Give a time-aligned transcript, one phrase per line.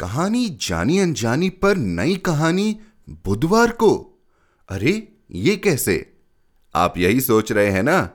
[0.00, 4.22] कहानी जानी अनजानी पर नई कहानी बुधवार को।
[4.68, 6.12] अरे, ये कैसे?
[6.74, 8.10] आप यही सोच रहे हैं ना?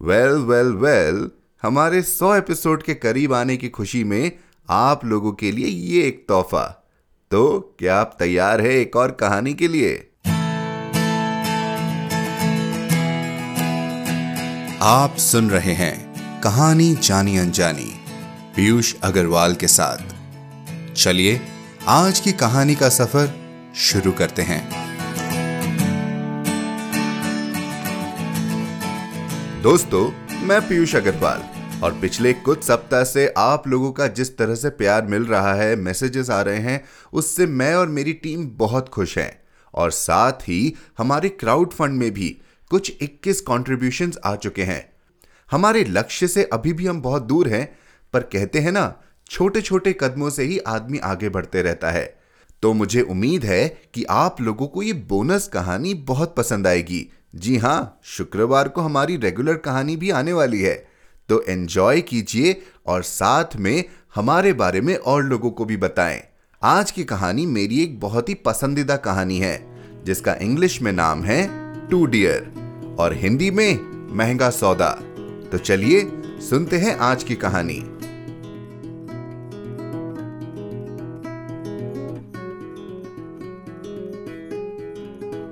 [0.00, 1.30] वेल वेल वेल
[1.62, 4.32] हमारे सौ एपिसोड के करीब आने की खुशी में
[4.70, 6.92] आप लोगों के लिए ये एक तोहफा।
[7.30, 10.10] तो क्या आप तैयार है एक और कहानी के लिए?
[14.82, 17.92] आप सुन रहे हैं कहानी जानी अनजानी
[18.56, 20.09] पीयूष अग्रवाल के साथ।
[20.96, 21.40] चलिए,
[21.86, 23.34] आज की कहानी का सफ़र
[23.76, 24.70] शुरू करते हैं।
[29.62, 30.12] दोस्तों,
[30.46, 31.42] मैं पीयूष अग्रवाल
[31.84, 35.76] और पिछले कुछ सप्ताह से आप लोगों का जिस तरह से प्यार मिल रहा है
[35.76, 39.42] मैसेजेस आ रहे हैं, उससे मैं और मेरी टीम बहुत खुश हैं।
[39.74, 44.92] और साथ ही हमारे क्राउड फंड में भी कुछ 21 कॉन्ट्रीब्यूशंस आ चुके हैं।
[45.50, 47.78] हमारे लक्ष्य से अभी भी हम बहुत दूर हैं,
[48.12, 52.20] पर कहते हैं ना छोटे छोटे कदमों से ही आदमी आगे बढ़ते रहता है।
[52.62, 57.56] तो मुझे उम्मीद है कि आप लोगों को ये बोनस कहानी बहुत पसंद आएगी। जी
[57.56, 60.74] हाँ शुक्रवार को हमारी रेगुलर कहानी भी आने वाली है।
[61.28, 63.84] तो एंजॉय कीजिए और साथ में
[64.14, 66.22] हमारे बारे में और लोगों को भी बताएँ।
[66.62, 69.66] आज की कहानी मेरी एक बहुत ही पसंदीदा कहानी है,
[70.04, 71.48] जिसका इंग्लिश में नाम है
[71.88, 72.52] टू डियर
[72.98, 73.78] और हिंदी में
[74.16, 74.90] महँगा सौदा।
[75.52, 77.99] तो चलिए सुनते हैं आज की कहानी।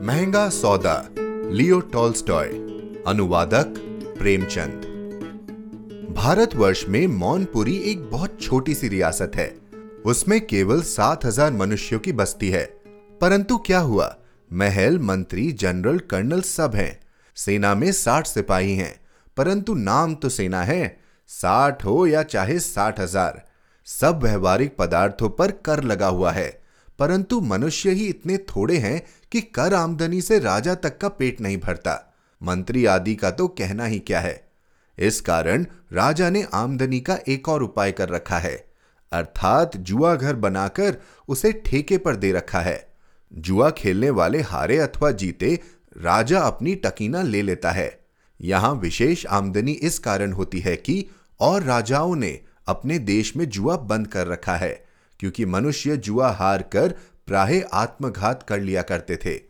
[0.08, 1.08] महँगा सौदा,
[1.52, 2.46] लियो टॉल्स्टॉय,
[3.06, 3.74] अनुवादक
[4.18, 4.72] प्रेमचंद।
[6.16, 9.58] भारतवर्ष में मौनपुरी एक बहुत छोटी सी रियासत है।
[10.06, 12.64] उसमें केवल सात हज़ार मनुष्यों की बस्ती है।
[13.20, 14.16] परंतु क्या हुआ?
[14.52, 17.00] महल, मंत्री, जनरल, कर्नल सब हैं।
[17.36, 19.00] सेना में साठ सिपाही हैं।
[19.36, 23.48] परंतु नाम तो सेना है। साठ हो या चाहे साठ हज़ार।
[23.86, 26.57] सब व्यवहारिक पदार्थों पर कर लगा हुआ है।
[26.98, 31.58] परंतु मनुष्य ही इतने थोड़े हैं कि कर आमदनी से राजा तक का पेट नहीं
[31.58, 34.48] भरता। मंत्री आदि का तो कहना ही क्या है?
[34.98, 38.68] इस कारण राजा ने आमदनी का एक और उपाय कर रखा है।
[39.12, 40.96] अर्थात जुआ घर बनाकर
[41.28, 42.88] उसे ठेके पर दे रखा है।
[43.32, 45.60] जुआ खेलने वाले हारे अथवा जीते
[45.98, 48.00] राजा अपनी टकीना ले लेता है।
[48.40, 51.06] यहाँ विशेष आमदनी इस कारण होती है कि
[51.40, 54.87] और राजाओं ने अपने देश में जुआ बंद कर रखा है।
[55.20, 56.94] क्योंकि मनुष्य जुआ हार कर
[57.26, 59.40] प्राय आत्मघात कर लिया करते थे।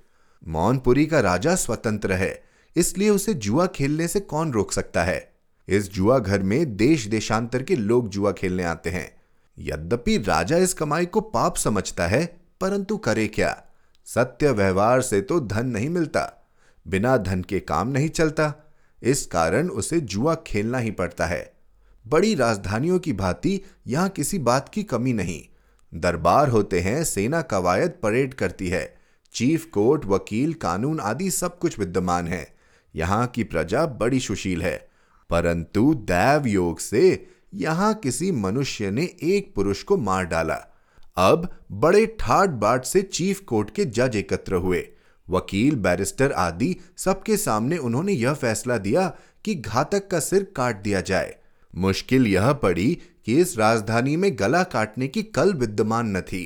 [0.42, 2.42] मौनपुरी का राजा स्वतंत्र है,
[2.76, 5.32] इसलिए उसे जुआ खेलने से कौन रोक सकता है?
[5.68, 9.10] इस जुआ घर में देश देशांतर के लोग जुआ खेलने आते हैं।
[9.58, 12.24] यद्यपि राजा इस कमाई को पाप समझता है,
[12.60, 13.62] परंतु करे क्या?
[14.06, 16.32] सत्य व्यवहार से तो धन नहीं मिलता,
[16.86, 18.52] बिना धन के काम नहीं चलता।
[19.02, 21.52] इस कारण उसे जुआ खेलना ही पड़ता है।
[22.06, 25.42] बड़ी राजधानियों की भांति यहाँ किसी बात की कमी नहीं।
[25.94, 28.98] दरबार होते हैं, सेना कवायद परेड करती है।
[29.32, 32.56] चीफ कोर्ट, वकील, कानून आदि सब कुछ विद्यमान है।
[32.96, 34.88] यहाँ की प्रजा बड़ी सुशील है।
[35.30, 40.74] परंतु दैव योग से यहाँ किसी मनुष्य ने एक पुरुष को मार डाला।
[41.16, 44.88] अब बड़े ठाट बाट से चीफ कोर्ट के जज एकत्र हुए।
[45.30, 51.00] वकील, बैरिस्टर आदि सबके सामने उन्होंने यह फैसला दिया कि घातक का सिर काट दिया
[51.00, 51.36] जाए।
[51.74, 52.98] मुश्किल यह पड़ी
[53.30, 56.42] इस राजधानी में गला काटने की कल विद्यमान न थी।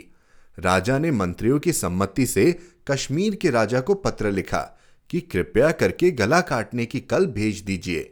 [0.59, 2.44] राजा ने मंत्रियों की सम्मति से
[2.91, 4.60] कश्मीर के राजा को पत्र लिखा
[5.10, 8.10] कि कृपया करके गला काटने की कल भेज दीजिए।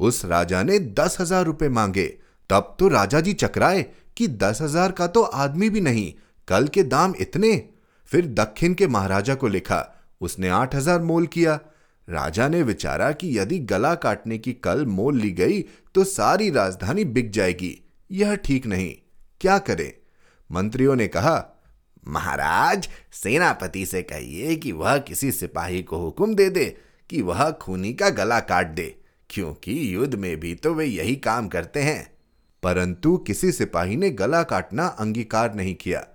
[0.00, 2.06] उस राजा ने दस हज़ार रुपए मांगे।
[2.50, 3.82] तब तो राजा जी चकराए
[4.16, 6.12] कि दस हज़ार का तो आदमी भी नहीं,
[6.48, 7.56] कल के दाम इतने।
[8.10, 9.86] फिर दक्षिण के महाराजा को लिखा,
[10.20, 11.58] उसने आठ हज़ार मोल किया।
[12.08, 15.60] राजा ने विचारा कि यदि गला काटने की कल मोल ली गई
[15.94, 17.78] तो सारी राजधानी बिक जाएगी।
[18.10, 18.94] यह ठीक नहीं।
[19.40, 19.92] क्या करें?
[20.52, 21.62] मंत्रियों ने कहा,
[22.08, 26.76] महाराज, सेनापति से कहिए कि वह किसी सिपाही को हुक्म दे दे
[27.10, 29.00] कि वह खूनी का गला काट दे,
[29.30, 32.12] क्योंकि युद्ध में भी तो वे यही काम करते हैं।
[32.62, 36.06] परंतु किसी सिपाही ने गला काटना अंगीकार नहीं किया।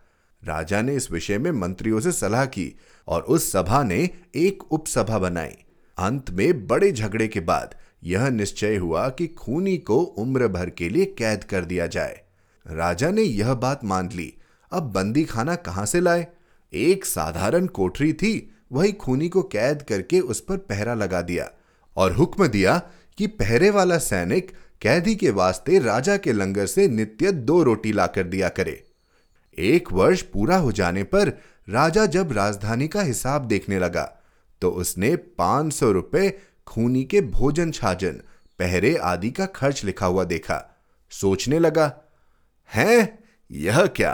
[0.43, 5.19] राजा ने इस विषय में मंत्रियों से सलाह की और उस सभा ने एक उपसभा
[5.19, 5.55] बनाई।
[5.97, 7.75] अंत में बड़े झगड़े के बाद
[8.05, 12.21] यह निश्चय हुआ कि खूनी को उम्र भर के लिए कैद कर दिया जाए।
[12.65, 14.33] राजा ने यह बात मान ली।
[14.71, 16.27] अब बंदी खाना कहाँ से लाए?
[16.73, 21.49] एक साधारण कोठरी थी, वही खूनी को कैद करके उस पर पहरा लगा दिया
[21.97, 22.77] और हुक्म दिया
[23.17, 28.23] कि पहरे वाला सैनिक कैदी के वास्ते राजा के लंगर से नित्य दो रोटी लाकर
[28.23, 28.83] दिया करे।
[29.57, 31.29] एक वर्ष पूरा हो जाने पर
[31.69, 34.03] राजा जब राजधानी का हिसाब देखने लगा
[34.61, 36.33] तो उसने पाँच सौ रुपए
[36.67, 38.21] खूनी के भोजन छाजन,
[38.59, 40.61] पहरे आदि का खर्च लिखा हुआ देखा।
[41.11, 41.91] सोचने लगा,
[42.69, 43.19] है,
[43.51, 44.13] यह क्या?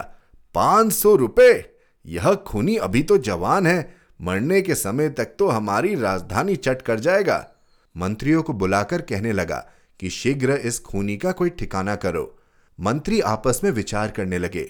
[0.55, 1.65] पाँच सौ रुपए?
[2.05, 6.99] यह खूनी अभी तो जवान है, मरने के समय तक तो हमारी राजधानी चट कर
[6.99, 7.47] जाएगा।
[7.95, 9.65] मंत्रियों को बुलाकर कहने लगा
[9.99, 12.37] कि शीघ्र इस खूनी का कोई ठिकाना करो।
[12.79, 14.63] मंत्री आपस में विचार करने लगे।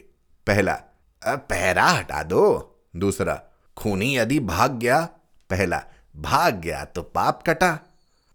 [0.47, 0.73] पहला
[1.21, 3.41] पहरा हटा दो। दूसरा,
[3.77, 5.01] खूनी यदि भाग गया?
[5.49, 5.83] पहला
[6.15, 7.79] भाग गया तो पाप कटा।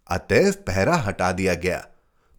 [0.07, 1.87] अतएव पहरा हटा दिया गया।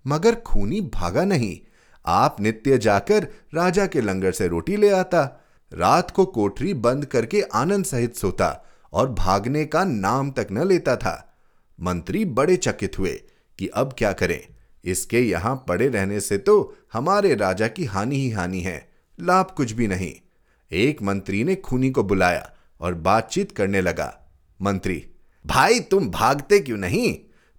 [0.07, 1.59] मगर खूनी भागा नहीं।
[2.07, 7.41] आप नित्य जाकर राजा के लंगर से रोटी ले आता। रात को कोठरी बंद करके
[7.41, 11.37] आनंद सहित सोता और भागने का नाम तक न लेता था।
[11.81, 13.23] मंत्री बड़े चकित हुए
[13.59, 14.47] कि अब क्या करें?
[14.85, 18.89] इसके यहाँ पड़े रहने से तो हमारे राजा की हानि ही हानि है।
[19.21, 20.15] लाभ कुछ भी नहीं।
[20.73, 22.51] एक मंत्री ने खूनी को बुलाया
[22.81, 24.19] और बातचीत करने लगा।
[24.63, 25.07] मंत्री
[25.49, 27.15] भाई तुम भागते क्यों नहीं?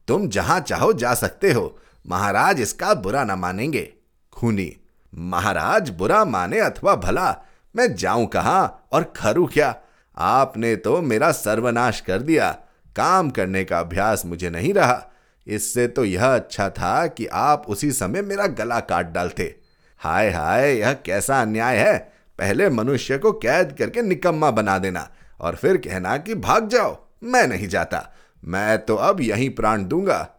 [0.08, 3.94] तुम जहाँ चाहो जा सकते हो। महाराज इसका बुरा ना मानेंगे।
[4.34, 4.76] खूनी,
[5.14, 7.30] महाराज बुरा माने अथवा भला,
[7.76, 9.76] मैं जाऊँ कहा और खरू क्या?
[10.18, 12.52] आपने तो मेरा सर्वनाश कर दिया।
[12.96, 15.02] काम करने का अभ्यास मुझे नहीं रहा।
[15.48, 19.56] इससे तो यह अच्छा था कि आप उसी समय मेरा गला काट डालते।
[19.98, 21.98] हाय हाय, यह कैसा अन्याय है?
[22.40, 25.10] पहले मनुष्य को कैद करके निकम्मा बना देना
[25.40, 30.36] और फिर कहना कि भाग जाओ। मैं नहीं जाता। मैं तो अब यहीं प्राण दूँगा।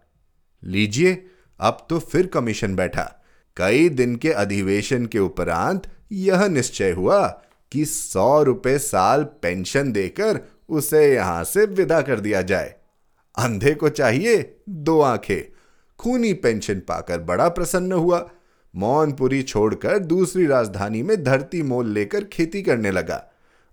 [0.64, 1.26] लीजिए,
[1.60, 3.22] अब तो फिर कमीशन बैठा।
[3.56, 5.82] कई दिन के अधिवेशन के उपरांत
[6.12, 7.42] यह निश्चय हुआ
[7.72, 12.74] कि सौ रुपए साल पेंशन देकर उसे यहाँ से विदा कर दिया जाए।
[13.38, 15.56] अंधे को चाहिए दो आँखें।
[15.98, 18.30] खूनी पेंशन पाकर बड़ा प्रसन्न हुआ।
[18.76, 23.30] मौनपुरी छोड़कर दूसरी राजधानी में धरती मोल लेकर खेती करने लगा।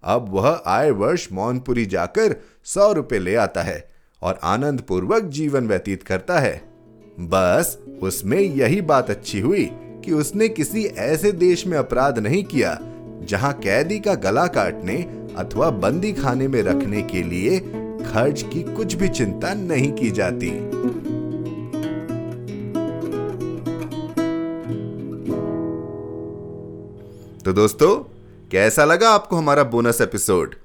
[0.07, 3.87] अब वह आए वर्ष मौनपुरी जाकर सौ रुपए ले आता है
[4.21, 6.55] और आनंद पूर्वक जीवन व्यतीत करता है।
[7.19, 9.69] बस, उसमें यही बात अच्छी हुई
[10.05, 12.77] कि उसने किसी ऐसे देश में अपराध नहीं किया,
[13.23, 14.95] जहाँ कैदी का गला काटने
[15.37, 17.59] अथवा बंदी खाने में रखने के लिए
[18.03, 20.49] खर्च की कुछ भी चिंता नहीं की जाती।
[27.41, 28.16] तो दोस्तों
[28.51, 30.55] कैसा लगा आपको हमारा बोनस एपिसोड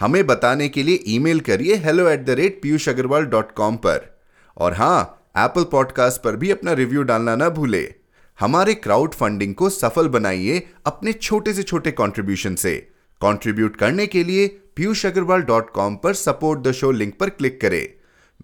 [0.00, 4.20] हमें बताने के लिए ईमेल करिए hello at the rate Piyush Agarwal dot com पर।
[4.56, 7.82] और हाँ एप्पल पॉडकास्ट पर भी अपना रिव्यू डालना ना भूले।
[8.38, 12.76] हमारे क्राउड फंडिंग को सफल बनाइए अपने छोटे से छोटे कॉन्ट्रीब्यूशन से।
[13.20, 14.46] कॉन्ट्रीब्यूट करने के लिए
[14.76, 17.86] पीयूष अग्रवाल डॉट कॉम पर सपोर्ट द शो लिंक पर क्लिक करें।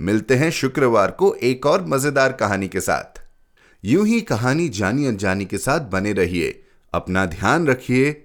[0.01, 3.27] मिलते हैं शुक्रवार को एक और मज़ेदार कहानी के साथ।
[3.85, 8.25] यूँ ही कहानी जानी अनजानी के साथ बने रहिए। अपना ध्यान रखिए।